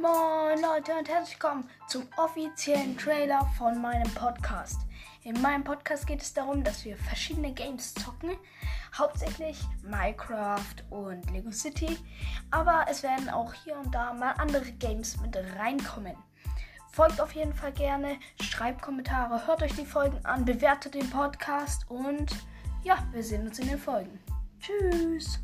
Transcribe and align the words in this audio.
Moin 0.00 0.60
Leute 0.62 0.96
und 0.96 1.08
herzlich 1.08 1.40
willkommen 1.40 1.68
zum 1.88 2.06
offiziellen 2.18 2.96
Trailer 2.96 3.44
von 3.58 3.82
meinem 3.82 4.08
Podcast. 4.14 4.82
In 5.24 5.40
meinem 5.42 5.64
Podcast 5.64 6.06
geht 6.06 6.22
es 6.22 6.32
darum, 6.32 6.62
dass 6.62 6.84
wir 6.84 6.96
verschiedene 6.96 7.52
Games 7.52 7.94
zocken, 7.94 8.36
hauptsächlich 8.96 9.58
Minecraft 9.82 10.84
und 10.90 11.28
Lego 11.32 11.50
City, 11.50 11.98
aber 12.52 12.86
es 12.88 13.02
werden 13.02 13.28
auch 13.28 13.52
hier 13.52 13.76
und 13.76 13.92
da 13.92 14.12
mal 14.12 14.34
andere 14.38 14.70
Games 14.72 15.20
mit 15.20 15.36
reinkommen. 15.58 16.16
Folgt 16.92 17.20
auf 17.20 17.32
jeden 17.32 17.54
Fall 17.54 17.72
gerne, 17.72 18.18
schreibt 18.40 18.82
Kommentare, 18.82 19.48
hört 19.48 19.64
euch 19.64 19.74
die 19.74 19.84
Folgen 19.84 20.24
an, 20.24 20.44
bewertet 20.44 20.94
den 20.94 21.10
Podcast 21.10 21.90
und 21.90 22.30
ja, 22.84 22.98
wir 23.10 23.24
sehen 23.24 23.48
uns 23.48 23.58
in 23.58 23.66
den 23.66 23.78
Folgen. 23.78 24.20
Tschüss! 24.60 25.40